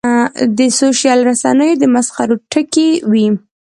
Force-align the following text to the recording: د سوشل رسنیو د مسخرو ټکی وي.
د 0.57 0.59
سوشل 0.79 1.19
رسنیو 1.29 1.79
د 1.81 1.83
مسخرو 1.95 2.35
ټکی 2.51 2.89
وي. 3.11 3.27